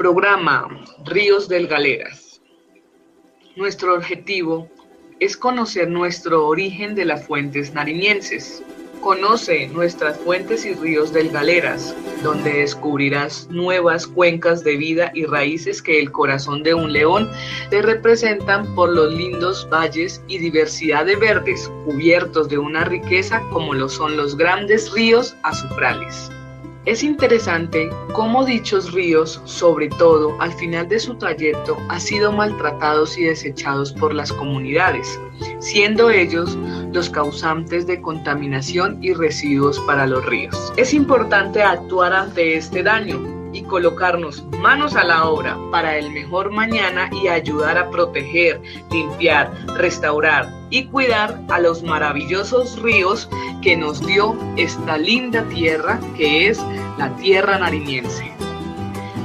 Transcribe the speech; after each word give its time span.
Programa 0.00 0.66
Ríos 1.04 1.46
del 1.46 1.66
Galeras. 1.66 2.40
Nuestro 3.54 3.94
objetivo 3.94 4.66
es 5.18 5.36
conocer 5.36 5.90
nuestro 5.90 6.46
origen 6.46 6.94
de 6.94 7.04
las 7.04 7.26
fuentes 7.26 7.74
nariñenses. 7.74 8.62
Conoce 9.02 9.68
nuestras 9.68 10.18
fuentes 10.20 10.64
y 10.64 10.72
ríos 10.72 11.12
del 11.12 11.28
Galeras, 11.28 11.94
donde 12.22 12.50
descubrirás 12.50 13.48
nuevas 13.50 14.06
cuencas 14.06 14.64
de 14.64 14.78
vida 14.78 15.10
y 15.14 15.26
raíces 15.26 15.82
que 15.82 16.00
el 16.00 16.10
corazón 16.10 16.62
de 16.62 16.72
un 16.72 16.94
león 16.94 17.30
te 17.68 17.82
representan 17.82 18.74
por 18.74 18.88
los 18.88 19.12
lindos 19.12 19.68
valles 19.70 20.22
y 20.28 20.38
diversidad 20.38 21.04
de 21.04 21.16
verdes 21.16 21.70
cubiertos 21.84 22.48
de 22.48 22.56
una 22.56 22.86
riqueza 22.86 23.42
como 23.50 23.74
lo 23.74 23.90
son 23.90 24.16
los 24.16 24.34
grandes 24.34 24.90
ríos 24.92 25.36
azufrales. 25.42 26.30
Es 26.86 27.02
interesante 27.02 27.90
cómo 28.14 28.44
dichos 28.44 28.92
ríos, 28.92 29.40
sobre 29.44 29.88
todo 29.90 30.34
al 30.40 30.52
final 30.54 30.88
de 30.88 30.98
su 30.98 31.14
trayecto, 31.14 31.76
han 31.88 32.00
sido 32.00 32.32
maltratados 32.32 33.18
y 33.18 33.24
desechados 33.24 33.92
por 33.92 34.14
las 34.14 34.32
comunidades, 34.32 35.20
siendo 35.58 36.08
ellos 36.10 36.56
los 36.92 37.10
causantes 37.10 37.86
de 37.86 38.00
contaminación 38.00 38.98
y 39.02 39.12
residuos 39.12 39.78
para 39.80 40.06
los 40.06 40.24
ríos. 40.24 40.72
Es 40.76 40.94
importante 40.94 41.62
actuar 41.62 42.14
ante 42.14 42.56
este 42.56 42.82
daño 42.82 43.39
y 43.52 43.62
colocarnos 43.62 44.44
manos 44.58 44.96
a 44.96 45.04
la 45.04 45.24
obra 45.24 45.56
para 45.70 45.96
el 45.96 46.10
mejor 46.10 46.50
mañana 46.50 47.10
y 47.22 47.28
ayudar 47.28 47.78
a 47.78 47.90
proteger, 47.90 48.60
limpiar, 48.90 49.52
restaurar 49.76 50.52
y 50.70 50.86
cuidar 50.86 51.40
a 51.48 51.58
los 51.58 51.82
maravillosos 51.82 52.80
ríos 52.80 53.28
que 53.62 53.76
nos 53.76 54.04
dio 54.06 54.36
esta 54.56 54.96
linda 54.96 55.42
tierra 55.48 56.00
que 56.16 56.48
es 56.48 56.60
la 56.98 57.14
tierra 57.16 57.58
nariñense. 57.58 58.30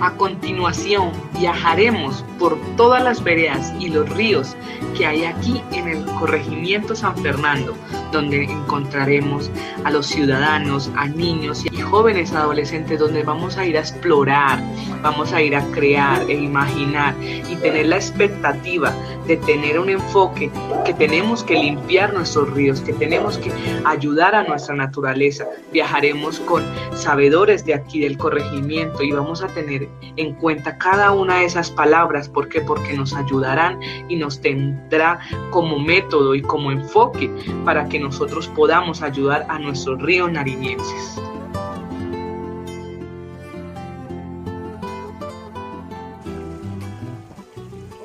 A 0.00 0.12
continuación 0.16 1.12
viajaremos 1.38 2.24
por 2.38 2.58
todas 2.76 3.02
las 3.02 3.22
veredas 3.22 3.72
y 3.78 3.88
los 3.88 4.08
ríos 4.10 4.56
que 4.96 5.06
hay 5.06 5.24
aquí 5.24 5.62
en 5.72 5.88
el 5.88 6.04
corregimiento 6.04 6.94
San 6.94 7.16
Fernando, 7.18 7.74
donde 8.12 8.44
encontraremos 8.44 9.50
a 9.84 9.90
los 9.90 10.06
ciudadanos, 10.06 10.90
a 10.96 11.06
niños 11.08 11.64
y 11.64 11.80
jóvenes 11.80 12.32
adolescentes, 12.32 12.98
donde 12.98 13.22
vamos 13.22 13.56
a 13.56 13.66
ir 13.66 13.76
a 13.76 13.80
explorar, 13.80 14.60
vamos 15.02 15.32
a 15.32 15.42
ir 15.42 15.56
a 15.56 15.64
crear 15.72 16.22
e 16.30 16.34
imaginar 16.34 17.14
y 17.20 17.56
tener 17.56 17.86
la 17.86 17.96
expectativa 17.96 18.94
de 19.26 19.36
tener 19.38 19.78
un 19.78 19.88
enfoque 19.88 20.50
que 20.84 20.94
tenemos 20.94 21.42
que 21.42 21.54
limpiar 21.54 22.12
nuestros 22.12 22.52
ríos, 22.52 22.80
que 22.80 22.92
tenemos 22.92 23.38
que 23.38 23.50
ayudar 23.84 24.34
a 24.34 24.44
nuestra 24.44 24.74
naturaleza. 24.74 25.46
Viajaremos 25.72 26.40
con 26.40 26.62
sabedores 26.94 27.64
de 27.64 27.74
aquí 27.74 28.00
del 28.00 28.18
corregimiento 28.18 29.02
y 29.02 29.12
vamos 29.12 29.42
a 29.42 29.48
tener 29.48 29.88
en 30.16 30.34
cuenta 30.34 30.76
cada 30.78 31.12
una 31.24 31.40
de 31.40 31.46
esas 31.46 31.70
palabras. 31.70 32.28
¿Por 32.28 32.48
qué? 32.48 32.60
Porque 32.60 32.92
nos 32.92 33.14
ayudarán 33.14 33.80
y 34.08 34.16
nos 34.16 34.40
tendrá 34.40 35.20
como 35.50 35.78
método 35.78 36.34
y 36.34 36.42
como 36.42 36.70
enfoque 36.70 37.30
para 37.64 37.88
que 37.88 37.98
nosotros 37.98 38.46
podamos 38.48 39.00
ayudar 39.00 39.46
a 39.48 39.58
nuestros 39.58 40.00
ríos 40.02 40.30
nariñenses. 40.30 41.18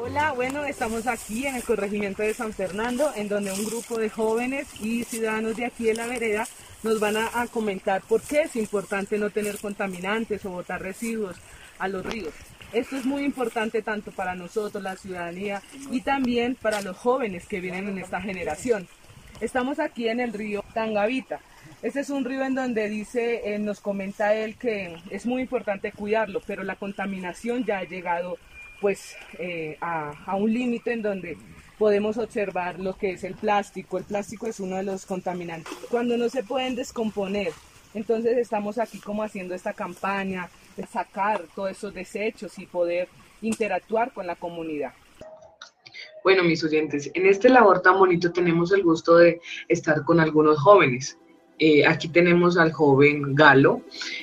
Hola, 0.01 0.31
bueno, 0.31 0.63
estamos 0.63 1.05
aquí 1.05 1.45
en 1.45 1.55
el 1.55 1.63
corregimiento 1.63 2.23
de 2.23 2.33
San 2.33 2.53
Fernando, 2.53 3.11
en 3.15 3.27
donde 3.27 3.51
un 3.51 3.65
grupo 3.65 3.97
de 3.97 4.09
jóvenes 4.09 4.67
y 4.81 5.03
ciudadanos 5.03 5.57
de 5.57 5.65
aquí 5.65 5.83
de 5.83 5.93
la 5.93 6.07
vereda 6.07 6.47
nos 6.83 7.01
van 7.01 7.17
a, 7.17 7.41
a 7.41 7.47
comentar 7.47 8.01
por 8.07 8.21
qué 8.21 8.43
es 8.43 8.55
importante 8.55 9.17
no 9.17 9.29
tener 9.29 9.57
contaminantes 9.57 10.45
o 10.45 10.51
botar 10.51 10.81
residuos 10.81 11.35
a 11.79 11.89
los 11.89 12.05
ríos. 12.05 12.33
Esto 12.71 12.97
es 12.97 13.05
muy 13.05 13.23
importante 13.23 13.81
tanto 13.81 14.11
para 14.11 14.35
nosotros, 14.35 14.83
la 14.83 14.95
ciudadanía, 14.95 15.61
y 15.91 16.01
también 16.01 16.55
para 16.55 16.81
los 16.81 16.95
jóvenes 16.97 17.47
que 17.47 17.59
vienen 17.59 17.87
en 17.87 17.97
esta 17.97 18.21
generación. 18.21 18.87
Estamos 19.41 19.79
aquí 19.79 20.07
en 20.07 20.19
el 20.19 20.33
río 20.33 20.63
Tangavita. 20.73 21.39
Este 21.81 22.01
es 22.01 22.09
un 22.09 22.25
río 22.25 22.43
en 22.43 22.55
donde 22.55 22.89
dice, 22.89 23.53
eh, 23.53 23.57
nos 23.57 23.79
comenta 23.79 24.35
él 24.35 24.55
que 24.55 24.97
es 25.09 25.25
muy 25.25 25.41
importante 25.41 25.91
cuidarlo, 25.91 26.41
pero 26.45 26.63
la 26.63 26.75
contaminación 26.75 27.65
ya 27.65 27.79
ha 27.79 27.83
llegado 27.85 28.37
pues 28.81 29.15
eh, 29.39 29.77
a, 29.81 30.11
a 30.25 30.35
un 30.35 30.53
límite 30.53 30.93
en 30.93 31.01
donde 31.01 31.37
podemos 31.77 32.17
observar 32.17 32.79
lo 32.79 32.97
que 32.97 33.11
es 33.11 33.23
el 33.23 33.35
plástico. 33.35 33.97
El 33.97 34.03
plástico 34.03 34.47
es 34.47 34.59
uno 34.59 34.75
de 34.75 34.83
los 34.83 35.05
contaminantes. 35.05 35.73
Cuando 35.89 36.17
no 36.17 36.29
se 36.29 36.43
pueden 36.43 36.75
descomponer, 36.75 37.51
entonces 37.93 38.37
estamos 38.37 38.77
aquí 38.77 38.99
como 38.99 39.23
haciendo 39.23 39.55
esta 39.55 39.73
campaña 39.73 40.49
sacar 40.87 41.45
todos 41.55 41.71
esos 41.71 41.93
desechos 41.93 42.57
y 42.59 42.65
poder 42.65 43.07
interactuar 43.41 44.13
con 44.13 44.27
la 44.27 44.35
comunidad. 44.35 44.93
Bueno, 46.23 46.43
mis 46.43 46.63
oyentes, 46.63 47.09
en 47.13 47.25
este 47.25 47.49
labor 47.49 47.81
tan 47.81 47.97
bonito 47.97 48.31
tenemos 48.31 48.71
el 48.71 48.83
gusto 48.83 49.17
de 49.17 49.39
estar 49.67 50.03
con 50.03 50.19
algunos 50.19 50.59
jóvenes. 50.59 51.17
Eh, 51.59 51.85
aquí 51.85 52.07
tenemos 52.07 52.57
al 52.57 52.71
joven 52.71 53.35
Galo, 53.35 53.81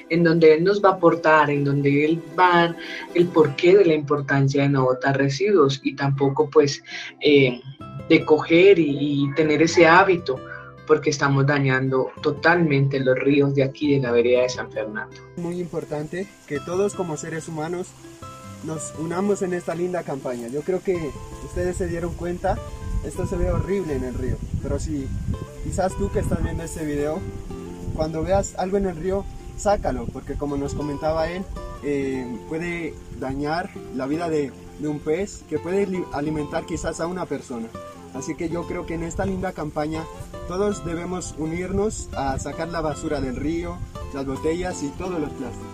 en 0.08 0.24
donde 0.24 0.54
él 0.54 0.64
nos 0.64 0.82
va 0.82 0.90
a 0.90 0.92
aportar, 0.92 1.50
en 1.50 1.64
donde 1.64 2.04
él 2.04 2.22
va 2.38 2.74
el 3.14 3.26
porqué 3.28 3.76
de 3.76 3.84
la 3.84 3.94
importancia 3.94 4.62
de 4.62 4.70
no 4.70 4.84
botar 4.84 5.18
residuos 5.18 5.80
y 5.82 5.94
tampoco 5.94 6.48
pues 6.48 6.82
eh, 7.20 7.60
de 8.08 8.24
coger 8.24 8.78
y 8.78 9.30
tener 9.34 9.60
ese 9.60 9.86
hábito 9.86 10.40
porque 10.86 11.10
estamos 11.10 11.46
dañando 11.46 12.10
totalmente 12.22 13.00
los 13.00 13.18
ríos 13.18 13.54
de 13.54 13.64
aquí 13.64 13.94
de 13.94 14.00
la 14.00 14.12
vereda 14.12 14.42
de 14.42 14.48
San 14.48 14.70
Fernando. 14.70 15.16
Muy 15.36 15.60
importante 15.60 16.26
que 16.46 16.60
todos 16.60 16.94
como 16.94 17.16
seres 17.16 17.48
humanos 17.48 17.88
nos 18.64 18.94
unamos 18.98 19.42
en 19.42 19.54
esta 19.54 19.74
linda 19.74 20.02
campaña. 20.02 20.48
Yo 20.48 20.62
creo 20.62 20.82
que 20.82 21.10
ustedes 21.44 21.76
se 21.76 21.86
dieron 21.86 22.14
cuenta, 22.14 22.58
esto 23.04 23.26
se 23.26 23.36
ve 23.36 23.50
horrible 23.50 23.94
en 23.94 24.04
el 24.04 24.14
río, 24.14 24.36
pero 24.62 24.78
si 24.78 25.06
quizás 25.64 25.96
tú 25.96 26.10
que 26.10 26.20
estás 26.20 26.42
viendo 26.42 26.62
este 26.64 26.84
video, 26.84 27.20
cuando 27.94 28.22
veas 28.22 28.54
algo 28.58 28.76
en 28.76 28.86
el 28.86 28.96
río, 28.96 29.24
sácalo, 29.56 30.06
porque 30.06 30.34
como 30.34 30.56
nos 30.56 30.74
comentaba 30.74 31.30
él, 31.30 31.44
eh, 31.84 32.26
puede 32.48 32.94
dañar 33.18 33.70
la 33.94 34.06
vida 34.06 34.28
de, 34.28 34.52
de 34.78 34.88
un 34.88 34.98
pez 34.98 35.42
que 35.48 35.58
puede 35.58 36.04
alimentar 36.12 36.66
quizás 36.66 37.00
a 37.00 37.06
una 37.06 37.26
persona. 37.26 37.68
Así 38.14 38.34
que 38.34 38.48
yo 38.48 38.66
creo 38.66 38.86
que 38.86 38.94
en 38.94 39.02
esta 39.02 39.26
linda 39.26 39.52
campaña 39.52 40.04
todos 40.48 40.84
debemos 40.84 41.34
unirnos 41.38 42.08
a 42.16 42.38
sacar 42.38 42.68
la 42.68 42.80
basura 42.80 43.20
del 43.20 43.36
río, 43.36 43.76
las 44.14 44.24
botellas 44.24 44.82
y 44.82 44.88
todos 44.90 45.20
los 45.20 45.30
plásticos. 45.30 45.66